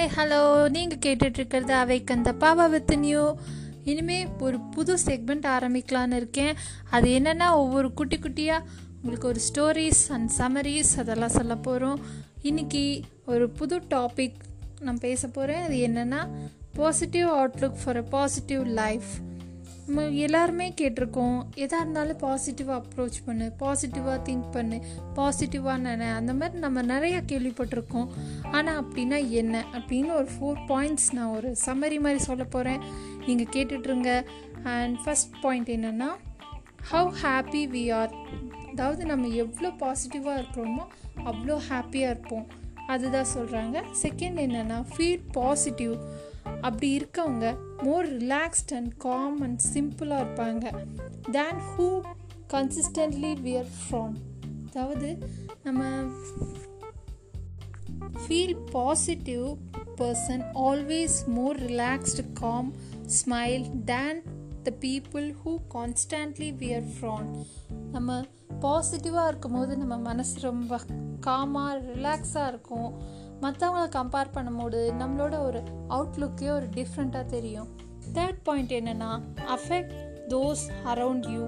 [0.00, 3.34] Hi hello நீங்கள் கேட்டுட்ருக்கிறது அவைக்கு அந்த பாவா வித் நியூ
[3.84, 6.54] இனிமேல் ஒரு புது செக்மெண்ட் ஆரம்பிக்கலான்னு இருக்கேன்.
[6.90, 8.64] அது என்னென்னா ஒவ்வொரு குட்டி குட்டியாக
[9.02, 12.00] உங்களுக்கு ஒரு ஸ்டோரிஸ் அண்ட் சமரிஸ் அதெல்லாம் சொல்ல போகிறோம்
[12.42, 14.38] இன்றைக்கி ஒரு புது டாபிக்
[14.80, 16.28] நான் பேச போகிறேன் அது என்னென்னா
[16.72, 19.10] positive outlook for a positive life
[19.92, 21.38] நம்ம எல்லாருமே கேட்டிருக்கோம்.
[21.54, 24.76] எதாக இருந்தாலும் பாசிட்டிவாக அப்ரோச் பண்ணு பாசிட்டிவாக திங்க் பண்ணு
[25.16, 28.06] பாசிட்டிவாக நினை அந்த மாதிரி நம்ம நிறையா கேள்விப்பட்டிருக்கோம்.
[28.50, 29.64] ஆனால் அப்படின்னா என்ன?
[29.72, 32.80] அப்படின்னு ஒரு ஃபோர் பாயிண்ட்ஸ் நான் ஒரு சம்மரி மாதிரி சொல்ல போகிறேன்
[33.26, 34.24] நீங்கள் கேட்டுட்ருங்க.
[34.62, 36.10] அண்ட் ஃபஸ்ட் பாயிண்ட் என்னென்னா
[36.92, 38.14] ஹவு ஹாப்பி வி ஆர்
[38.70, 40.86] அதாவது நம்ம எவ்வளோ பாசிட்டிவாக இருக்கிறோமோ
[41.24, 42.46] அவ்வளோ ஹாப்பியாக இருப்போம்.
[42.86, 45.94] அதுதான் சொல்கிறாங்க செகண்ட் என்னென்னா ஃபீல் பாசிட்டிவ்
[46.60, 50.64] அப்படி இருக்கவங்க more relaxed and calm and சிம்பிளாக இருப்பாங்க.
[51.30, 52.00] Then who
[52.52, 54.16] consistently wear frown
[54.68, 55.18] அதாவது
[55.62, 55.84] நம்ம
[58.22, 59.46] feel positive
[59.96, 62.72] person always more relaxed calm
[63.16, 64.22] smile then
[64.62, 67.30] the people who constantly wear frown
[67.92, 68.24] நம்ம
[68.60, 70.80] பாசிட்டிவாக இருக்கும் போது நம்ம மனசு ரொம்ப
[71.26, 72.92] காமாக ரிலாக்ஸாக இருக்கும்.
[73.42, 77.68] மற்றவங்கள கம்பேர் பண்ணும்போது நம்மளோட ஒரு அவுட்லுக்கே ஒரு டிஃப்ரெண்ட்டாக தெரியும்.
[78.12, 79.10] தேர்ட் பாயிண்ட் என்னென்னா
[79.56, 79.94] அஃபெக்ட்
[80.28, 81.44] தோஸ் அரவுண்ட் யூ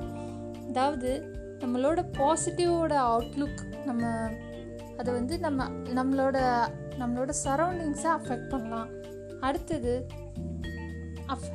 [0.69, 1.11] அதாவது
[1.59, 4.05] நம்மளோட பாசிட்டிவோட அவுட்லுக் நம்ம
[4.99, 6.39] அதை வந்து நம்ம நம்மளோட
[6.99, 8.91] நம்மளோட சரௌண்டிங்ஸை அஃபெக்ட் பண்ணலாம்.
[9.41, 10.07] அடுத்தது
[11.27, 11.47] of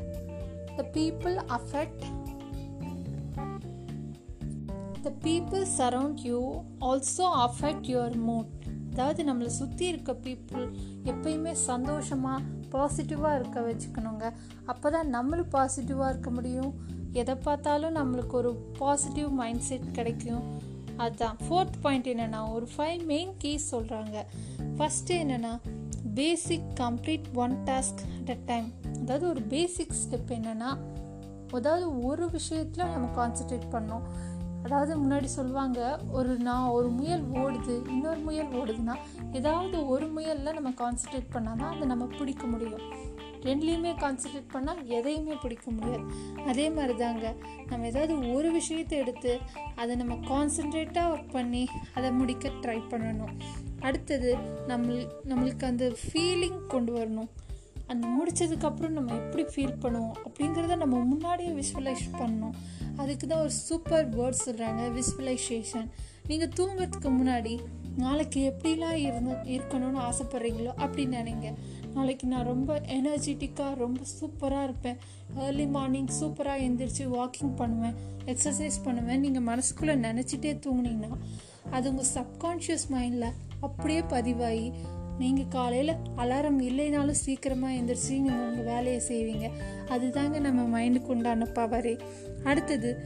[0.78, 2.06] the people affect
[5.02, 6.40] the people surround you
[6.82, 8.54] also affect your mood
[8.98, 10.64] அதாவது நம்மளை சுற்றி இருக்க பீப்புள்
[11.06, 14.32] எப்பயுமே சந்தோஷமாக பாசிட்டிவாக இருக்க வச்சுக்கணுங்க.
[14.66, 16.72] அப்போ தான் நம்மளும் பாசிட்டிவாக இருக்க முடியும்.
[17.12, 20.44] எதை பார்த்தாலும் நம்மளுக்கு ஒரு பாசிட்டிவ் மைண்ட் செட் கிடைக்கும்.
[20.98, 24.26] அதுதான் ஃபோர்த் பாயிண்ட் என்னென்னா ஒரு ஃபைவ் மெயின் கீஸ் சொல்கிறாங்க
[24.78, 25.54] ஃபஸ்ட்டு என்னென்னா
[26.14, 30.78] basic complete one task at a time அதாவது ஒரு பேசிக் ஸ்டெப் என்னென்னா
[31.54, 34.08] அதாவது ஒரு விஷயத்தில் நம்ம கான்சன்ட்ரேட் பண்ணோம்
[34.64, 38.96] அதாவது முன்னாடி சொல்லுவாங்க ஒரு நான் ஒரு முயல் ஓடுது இன்னொரு முயல் ஓடுதுன்னா
[39.32, 42.84] ஏதாவது ஒரு முயலில் நம்ம கான்சன்ட்ரேட் பண்ணால் தான் அதை நம்ம பிடிக்க முடியும்.
[43.42, 46.06] ரெண்டுலேயுமே கான்சன்ட்ரேட் பண்ணால் எதையுமே பிடிக்க முடியாது.
[46.48, 47.34] அதே மாதிரி தாங்க
[47.70, 49.40] நம்ம ஏதாவது ஒரு விஷயத்தை எடுத்து
[49.76, 53.34] அதை நம்ம கான்சன்ட்ரேட்டாக ஒர்க் பண்ணி அதை முடிக்க ட்ரை பண்ணணும்.
[53.80, 54.38] அடுத்தது
[54.68, 54.94] நம்ம
[55.26, 57.30] நம்மளுக்கு அந்த ஃபீலிங் கொண்டு வரணும்.
[57.92, 62.56] அந்த முடித்ததுக்கப்புறம் நம்ம எப்படி ஃபீல் பண்ணுவோம் அப்படிங்கிறத நம்ம முன்னாடியே விஷுவலைஸ் பண்ணணும்.
[63.02, 65.90] அதுக்கு தான் ஒரு சூப்பர் வேர்ட் சொல்கிறாங்க விஸ்வலைசேஷன்
[66.30, 67.54] நீங்கள் தூங்குறதுக்கு முன்னாடி
[68.04, 71.48] நாளைக்கு எப்படிலாம் இருந்து இருக்கணும்னு ஆசைப்பட்றீங்களோ அப்படின்னு நினைங்க.
[71.96, 74.98] நாளைக்கு நான் ரொம்ப எனர்ஜெட்டிக்காக ரொம்ப சூப்பராக இருப்பேன்.
[75.46, 77.96] ஏர்லி மார்னிங் சூப்பராக எழுந்திரிச்சு வாக்கிங் பண்ணுவேன்
[78.34, 79.22] எக்ஸசைஸ் பண்ணுவேன்.
[79.26, 81.20] நீங்கள் மனசுக்குள்ளே நினச்சிட்டே தூங்குனீங்கன்னா
[81.76, 83.34] அது உங்கள் சப்கான்ஷியஸ் மைண்டில்
[83.68, 84.68] அப்படியே பதிவாகி
[85.18, 89.50] நீங்கள் காலையில் அலாரம் இல்லைனாலும் சீக்கிரமாக எந்திரிச்சு நீங்கள் உங்கள் வேலையை செய்வீங்க.
[89.88, 92.00] அதுதாங்க நம்ம மைண்டுக்கு உண்டான பவரே.
[92.44, 92.98] அடுத்தது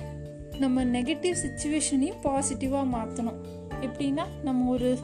[0.60, 3.40] நம்ம நெகட்டிவ் சுச்சுவேஷனையும் பாசிட்டிவாக மாற்றணும்
[3.82, 4.98] எப்படின்னா நம்ம ஒரு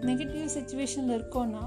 [0.00, 1.62] நெகட்டிவ் சுச்சுவேஷனில் இருக்கோன்னா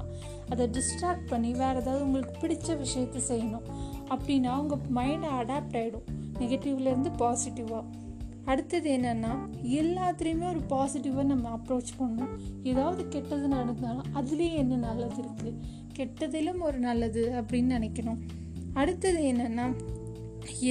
[0.48, 3.66] அதை டிஸ்ட்ராக்ட் பண்ணி வேறு ஏதாவது உங்களுக்கு பிடிச்ச விஷயத்த செய்யணும்.
[4.08, 6.06] அப்படின்னா உங்கள் மைண்டை அடாப்ட் ஆகிடும்
[6.38, 7.84] நெகட்டிவ்லேருந்து பாசிட்டிவாக
[8.50, 9.32] அடுத்தது என்னென்னா
[9.78, 12.34] எல்லாத்துலேயுமே ஒரு பாசிட்டிவாக நம்ம அப்ரோச் பண்ணணும்.
[12.70, 15.52] ஏதாவது கெட்டது நடந்தாலும் அதுலேயும் என்ன நல்லது இருக்குது
[15.98, 18.20] கெட்டதிலும் ஒரு நல்லது அப்படின்னு நினைக்கணும்.
[18.80, 19.66] அடுத்தது என்னென்னா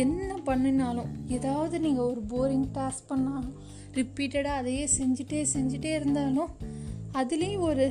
[0.04, 3.56] என்ன பண்ணினாலும் ஏதாவது நீங்கள் ஒரு போரிங் டாஸ்க் பண்ணாலும்
[3.98, 6.52] ரிப்பீட்டடாக அதையே செஞ்சுட்டே செஞ்சுட்டே இருந்தாலும்
[7.14, 7.86] அதுலேயும் ஒரு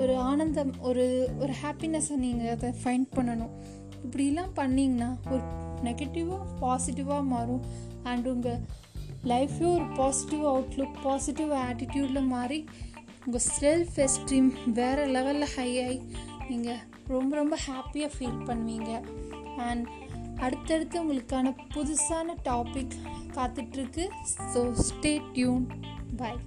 [0.00, 1.04] ஒரு ஆனந்தம் ஒரு
[1.42, 3.52] ஒரு ஹாப்பினஸ்ஸை நீங்கள் அதை ஃபைண்ட் பண்ணணும்.
[4.04, 5.44] இப்படிலாம் பண்ணிங்கன்னா ஒரு
[5.84, 7.64] நெகட்டிவாக பாசிட்டிவாக மாறும்.
[8.10, 8.60] அண்ட் உங்கள்
[9.24, 12.64] லைஃப்பே ஒரு பாசிட்டிவ் அவுட்லுக் பாசிட்டிவ் ஆட்டிடியூடில் மாறி
[13.26, 16.00] உங்கள் செல்ஃப் எஸ்டீம் வேறு லெவலில் ஹை ஆகி
[16.48, 19.00] நீங்கள் ரொம்ப ரொம்ப ஹாப்பியாக ஃபீல் பண்ணுவீங்க.
[19.56, 19.86] அண்ட்
[20.40, 22.94] அடுத்தடுத்து உங்களுக்கான புதுசான டாபிக்
[23.34, 24.08] காத்துட்ருக்கு
[24.54, 25.66] so stay tune
[26.16, 26.38] bye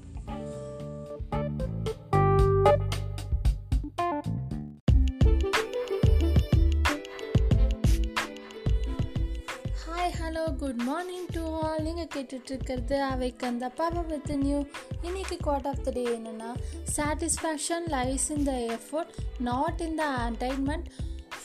[10.57, 14.63] good morning to all நீங்கள் கேட்டுட்ருக்கிறது அவைக்கு அந்த பாபா வித் நியூ
[15.01, 16.55] இன்னைக்கு குவார்ட் ஆஃப் த டே என்னென்னா
[16.95, 20.85] satisfaction lies in the effort not in the attainment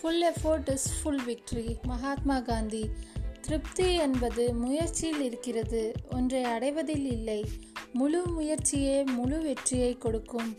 [0.01, 2.91] full effort is full victory Mahatma Gandhi
[3.41, 7.45] திருப்தி என்பது முயற்சியில் இருக்கிறது ஒன்றை அடைவதில் இல்லை.
[7.93, 10.59] முழு முயற்சியே முழு வெற்றியை கொடுக்கும்.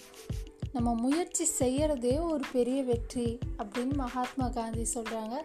[0.75, 3.27] நம்ம முயற்சி செய்கிறதே ஒரு பெரிய வெற்றி
[3.57, 5.35] அப்படின்னு மகாத்மா காந்தி சொல்கிறாங்க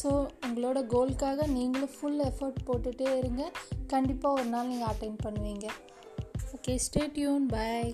[0.00, 0.10] ஸோ
[0.46, 3.44] உங்களோட கோல்க்காக நீங்களும் ஃபுல் எஃபர்ட் போட்டுகிட்டே இருங்க.
[3.86, 5.66] கண்டிப்பாக ஒரு நாள் நீங்கள் அட்டைன் பண்ணுவீங்க.
[6.54, 7.92] ஓகே ஸ்டே டியூன் பாய்